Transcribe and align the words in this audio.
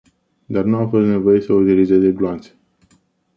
Dar 0.45 0.63
nu 0.63 0.77
a 0.77 0.87
fost 0.87 1.07
nevoie 1.07 1.41
să 1.41 1.53
utilizeze 1.53 2.11
gloanțe. 2.11 2.51